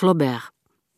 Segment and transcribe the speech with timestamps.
[0.00, 0.42] Flaubert,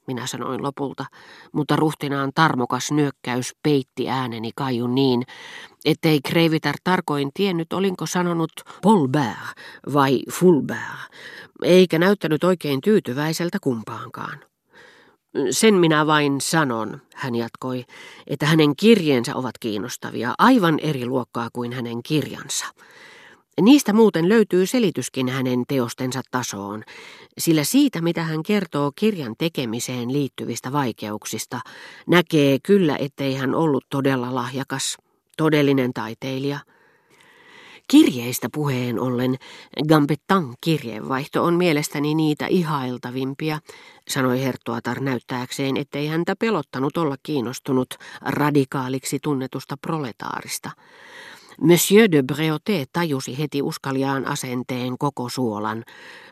[0.06, 1.04] minä sanoin lopulta,
[1.52, 5.22] mutta ruhtinaan tarmokas nyökkäys peitti ääneni kaijun niin,
[5.84, 8.52] ettei Kreivitar tarkoin tiennyt, olinko sanonut
[8.82, 9.36] Polbert
[9.92, 11.10] vai Fulbert,
[11.62, 14.38] eikä näyttänyt oikein tyytyväiseltä kumpaankaan.
[15.50, 17.84] Sen minä vain sanon, hän jatkoi,
[18.26, 22.66] että hänen kirjeensä ovat kiinnostavia, aivan eri luokkaa kuin hänen kirjansa.
[23.60, 26.82] Niistä muuten löytyy selityskin hänen teostensa tasoon,
[27.38, 31.60] sillä siitä, mitä hän kertoo kirjan tekemiseen liittyvistä vaikeuksista,
[32.06, 34.96] näkee kyllä, ettei hän ollut todella lahjakas,
[35.36, 36.58] todellinen taiteilija.
[37.88, 39.36] Kirjeistä puheen ollen
[39.88, 43.58] Gambettan kirjeenvaihto on mielestäni niitä ihailtavimpia,
[44.08, 50.70] sanoi Herttuatar näyttääkseen, ettei häntä pelottanut olla kiinnostunut radikaaliksi tunnetusta proletaarista.
[51.60, 55.84] Monsieur de Breauté tajusi heti uskaliaan asenteen koko suolan,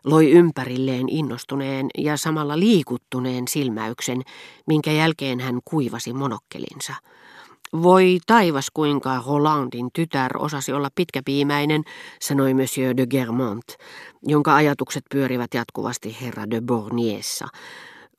[0.05, 4.23] loi ympärilleen innostuneen ja samalla liikuttuneen silmäyksen,
[4.67, 6.95] minkä jälkeen hän kuivasi monokkelinsa.
[7.83, 11.83] Voi taivas kuinka Rolandin tytär osasi olla pitkäpiimäinen,
[12.21, 13.77] sanoi Monsieur de Germont,
[14.23, 17.49] jonka ajatukset pyörivät jatkuvasti herra de Borniessa,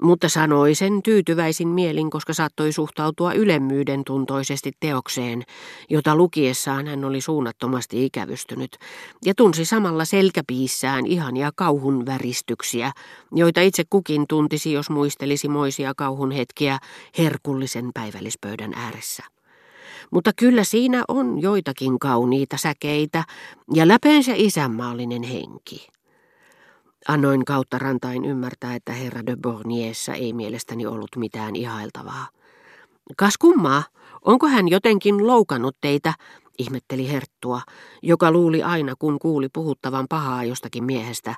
[0.01, 5.43] mutta sanoi sen tyytyväisin mielin, koska saattoi suhtautua ylemmyyden tuntoisesti teokseen,
[5.89, 8.77] jota lukiessaan hän oli suunnattomasti ikävystynyt,
[9.25, 12.91] ja tunsi samalla selkäpiissään ihania kauhun väristyksiä,
[13.31, 16.79] joita itse kukin tuntisi, jos muistelisi moisia kauhun hetkiä
[17.17, 19.23] herkullisen päivällispöydän ääressä.
[20.11, 23.23] Mutta kyllä siinä on joitakin kauniita säkeitä
[23.73, 25.87] ja läpeensä isänmaallinen henki.
[27.07, 32.27] Annoin kautta rantain ymmärtää, että herra de Borniessa ei mielestäni ollut mitään ihailtavaa.
[33.17, 33.83] Kas kummaa,
[34.21, 36.13] onko hän jotenkin loukannut teitä,
[36.57, 37.61] ihmetteli Herttua,
[38.01, 41.35] joka luuli aina, kun kuuli puhuttavan pahaa jostakin miehestä,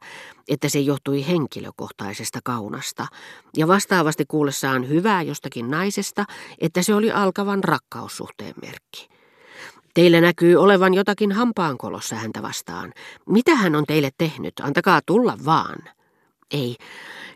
[0.48, 3.08] että se johtui henkilökohtaisesta kaunasta,
[3.58, 6.26] ja vastaavasti kuullessaan hyvää jostakin naisesta,
[6.62, 9.10] että se oli alkavan rakkaussuhteen merkki.
[9.94, 12.94] Teillä näkyy olevan jotakin hampaankolossa häntä vastaan.
[13.30, 14.54] Mitä hän on teille tehnyt?
[14.62, 15.80] Antakaa tulla vaan.
[16.52, 16.76] Ei,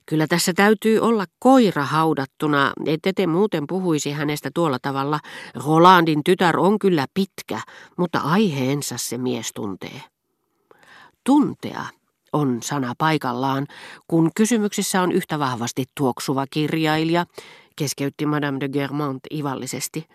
[0.06, 5.20] kyllä tässä täytyy olla koira haudattuna, ette te muuten puhuisi hänestä tuolla tavalla.
[5.66, 7.62] Rolandin tytär on kyllä pitkä,
[7.98, 10.02] mutta aiheensa se mies tuntee.
[11.24, 11.86] Tuntea
[12.34, 13.68] on sana paikallaan,
[14.08, 17.26] kun kysymyksessä on yhtä vahvasti tuoksuva kirjailija,
[17.76, 20.08] keskeytti Madame de Germont ivallisesti.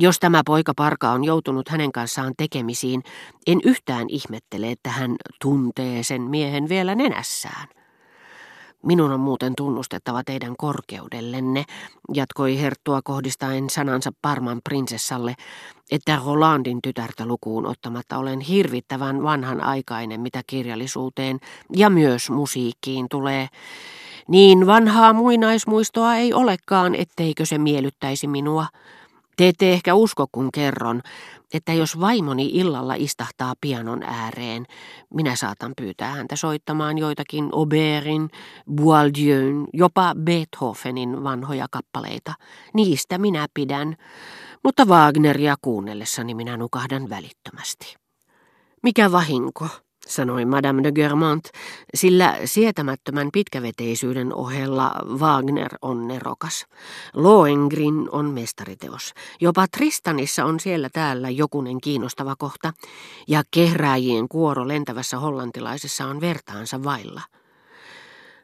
[0.00, 3.02] Jos tämä poika parka on joutunut hänen kanssaan tekemisiin,
[3.46, 7.68] en yhtään ihmettele, että hän tuntee sen miehen vielä nenässään.
[8.82, 11.64] Minun on muuten tunnustettava teidän korkeudellenne,
[12.14, 15.34] jatkoi Herttua kohdistaen sanansa Parman prinsessalle,
[15.90, 21.38] että Rolandin tytärtä lukuun ottamatta olen hirvittävän vanhan aikainen, mitä kirjallisuuteen
[21.76, 23.48] ja myös musiikkiin tulee.
[24.28, 28.66] Niin vanhaa muinaismuistoa ei olekaan, etteikö se miellyttäisi minua.
[29.38, 31.02] Te ette ehkä usko, kun kerron,
[31.54, 34.66] että jos vaimoni illalla istahtaa pianon ääreen,
[35.14, 38.30] minä saatan pyytää häntä soittamaan joitakin Auberin,
[38.74, 42.34] Boaldieun, jopa Beethovenin vanhoja kappaleita.
[42.74, 43.96] Niistä minä pidän,
[44.64, 47.96] mutta Wagneria kuunnellessani minä nukahdan välittömästi.
[48.82, 49.68] Mikä vahinko?
[50.08, 51.48] Sanoi Madame de Germont,
[51.94, 56.66] sillä sietämättömän pitkäveteisyyden ohella Wagner on nerokas.
[57.14, 59.14] Lohengrin on mestariteos.
[59.40, 62.72] Jopa Tristanissa on siellä täällä jokunen kiinnostava kohta,
[63.28, 67.22] ja kehrääjien kuoro lentävässä hollantilaisessa on vertaansa vailla.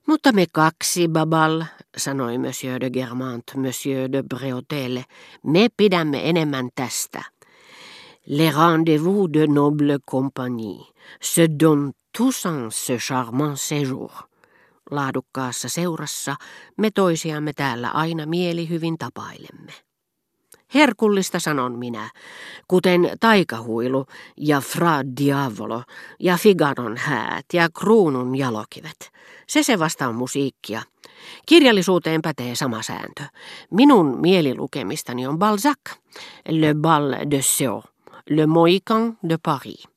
[0.07, 1.63] Mutta me kaksi, Babal,
[1.97, 5.05] sanoi Monsieur de Germant Monsieur de Breautelle,
[5.43, 7.23] me pidämme enemmän tästä.
[8.27, 14.13] Les rendez-vous de noble compagnie se donnent tous en ce charmant séjour.
[14.91, 16.37] Laadukkaassa seurassa
[16.77, 19.73] me toisiamme täällä aina mielihyvin tapailemme.
[20.75, 22.11] Herkullista sanon minä,
[22.69, 24.07] kuten taikahuilu
[24.37, 25.83] ja Fra Diavolo
[26.21, 29.11] ja Figaron häät ja kruunun jalokivet.
[29.49, 30.83] Se se vasta on musiikkia.
[31.47, 33.23] Kirjallisuuteen pätee sama sääntö.
[33.71, 35.79] Minun mielilukemistani on Balzac,
[36.49, 37.95] Le Bal de Sceaux.
[38.31, 39.94] Le Moican de Paris.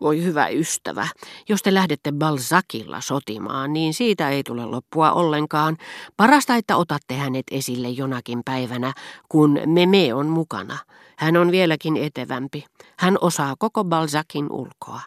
[0.00, 1.08] Voi hyvä ystävä,
[1.48, 5.76] jos te lähdette Balzacilla sotimaan, niin siitä ei tule loppua ollenkaan.
[6.16, 8.92] Parasta, että otatte hänet esille jonakin päivänä,
[9.28, 10.78] kun Meme on mukana.
[11.16, 12.64] Hän on vieläkin etevämpi.
[12.98, 15.00] Hän osaa koko Balzacin ulkoa.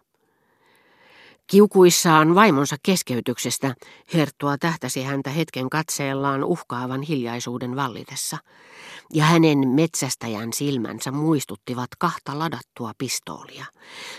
[1.48, 3.76] Kiukuissaan vaimonsa keskeytyksestä
[4.14, 8.38] Herttua tähtäsi häntä hetken katseellaan uhkaavan hiljaisuuden vallitessa.
[9.14, 13.66] Ja hänen metsästäjän silmänsä muistuttivat kahta ladattua pistoolia.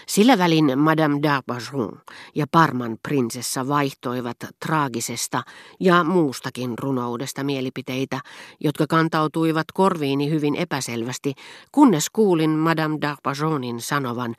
[0.07, 1.99] Sillä välin Madame d'Arbajon
[2.35, 4.37] ja Parman prinsessa vaihtoivat
[4.67, 5.43] traagisesta
[5.81, 8.21] ja muustakin runoudesta mielipiteitä,
[8.61, 11.35] jotka kantautuivat korviini hyvin epäselvästi,
[11.73, 14.35] kunnes kuulin Madame d'Arbajonin sanovan,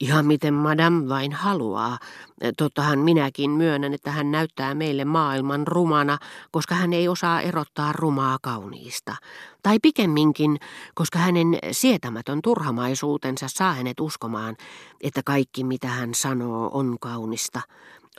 [0.00, 1.98] ihan miten Madame vain haluaa.
[2.56, 6.18] Tottahan minäkin myönnän, että hän näyttää meille maailman rumana,
[6.50, 9.16] koska hän ei osaa erottaa rumaa kauniista.
[9.62, 10.56] Tai pikemminkin,
[10.94, 14.56] koska hänen sietämätön turhamaisuutensa saa hänet uskomaan,
[15.00, 17.60] että kaikki mitä hän sanoo on kaunista.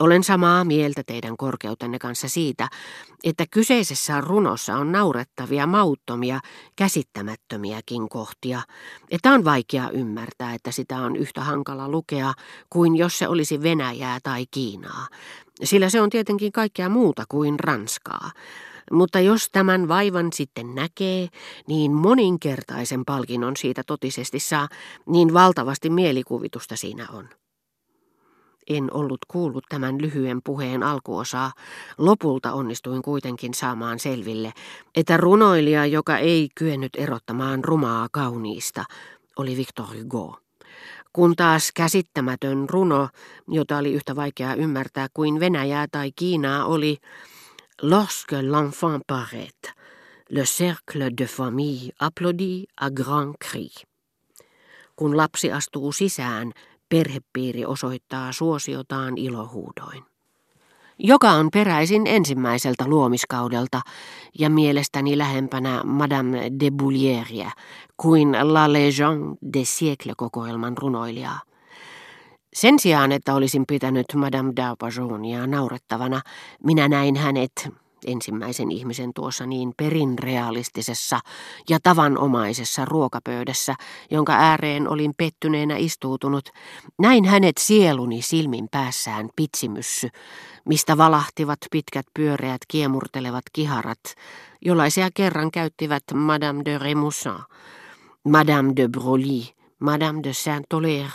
[0.00, 2.68] Olen samaa mieltä teidän korkeutenne kanssa siitä,
[3.24, 6.40] että kyseisessä runossa on naurettavia, mauttomia,
[6.76, 8.62] käsittämättömiäkin kohtia,
[9.10, 12.32] että on vaikea ymmärtää, että sitä on yhtä hankala lukea
[12.70, 15.06] kuin jos se olisi Venäjää tai Kiinaa,
[15.64, 18.30] sillä se on tietenkin kaikkea muuta kuin Ranskaa.
[18.92, 21.28] Mutta jos tämän vaivan sitten näkee,
[21.68, 24.68] niin moninkertaisen palkinnon siitä totisesti saa,
[25.06, 27.28] niin valtavasti mielikuvitusta siinä on.
[28.70, 31.52] En ollut kuullut tämän lyhyen puheen alkuosaa.
[31.98, 34.52] Lopulta onnistuin kuitenkin saamaan selville,
[34.94, 38.84] että runoilija, joka ei kyennyt erottamaan rumaa kauniista,
[39.36, 40.38] oli Victor Hugo.
[41.12, 43.08] Kun taas käsittämätön runo,
[43.48, 46.98] jota oli yhtä vaikea ymmärtää kuin Venäjää tai Kiinaa, oli
[47.82, 49.74] Lorsque l'enfant paraît,
[50.30, 53.70] le cercle de famille applaudit à grand cri.
[54.96, 56.52] Kun lapsi astuu sisään,
[56.88, 60.04] perhepiiri osoittaa suosiotaan ilohuudoin.
[60.98, 63.80] Joka on peräisin ensimmäiseltä luomiskaudelta
[64.38, 67.50] ja mielestäni lähempänä Madame de Boulieria
[67.96, 71.40] kuin La Légende des siècles-kokoelman runoilijaa.
[72.54, 76.20] Sen sijaan, että olisin pitänyt Madame d'Arpajonia naurettavana,
[76.64, 77.68] minä näin hänet,
[78.06, 81.20] ensimmäisen ihmisen tuossa niin perinrealistisessa
[81.68, 83.74] ja tavanomaisessa ruokapöydässä,
[84.10, 86.48] jonka ääreen olin pettyneenä istuutunut,
[86.98, 90.08] näin hänet sieluni silmin päässään pitsimyssy,
[90.64, 94.00] mistä valahtivat pitkät pyöreät kiemurtelevat kiharat,
[94.64, 97.32] jollaisia kerran käyttivät Madame de Remoussin,
[98.24, 101.12] Madame de Broglie, Madame de Saint-Olaire,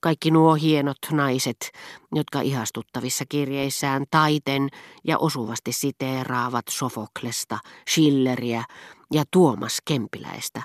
[0.00, 1.70] kaikki nuo hienot naiset,
[2.14, 4.68] jotka ihastuttavissa kirjeissään taiten
[5.04, 7.58] ja osuvasti siteeraavat Sofoklesta,
[7.90, 8.64] Schilleriä
[9.12, 10.62] ja Tuomas Kempiläistä,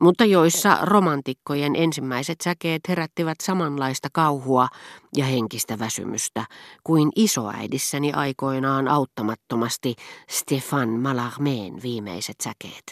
[0.00, 4.68] mutta joissa romantikkojen ensimmäiset säkeet herättivät samanlaista kauhua
[5.16, 6.44] ja henkistä väsymystä
[6.84, 9.94] kuin isoäidissäni aikoinaan auttamattomasti
[10.30, 12.84] Stefan Mallarmeen viimeiset säkeet.